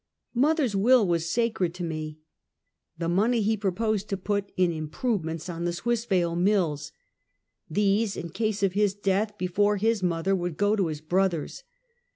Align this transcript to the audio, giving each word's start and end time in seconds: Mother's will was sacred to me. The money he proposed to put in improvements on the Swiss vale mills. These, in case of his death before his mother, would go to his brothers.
Mother's 0.33 0.75
will 0.75 1.07
was 1.07 1.29
sacred 1.29 1.75
to 1.75 1.83
me. 1.83 2.17
The 2.97 3.07
money 3.07 3.43
he 3.43 3.55
proposed 3.55 4.09
to 4.09 4.17
put 4.17 4.51
in 4.57 4.71
improvements 4.71 5.47
on 5.47 5.63
the 5.65 5.73
Swiss 5.73 6.05
vale 6.05 6.35
mills. 6.35 6.91
These, 7.69 8.17
in 8.17 8.29
case 8.29 8.63
of 8.63 8.73
his 8.73 8.95
death 8.95 9.37
before 9.37 9.77
his 9.77 10.01
mother, 10.01 10.35
would 10.35 10.57
go 10.57 10.75
to 10.75 10.87
his 10.87 11.01
brothers. 11.01 11.61